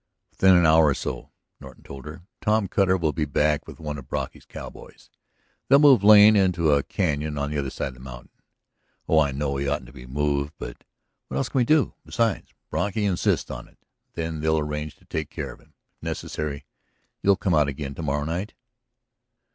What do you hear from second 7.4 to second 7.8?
the other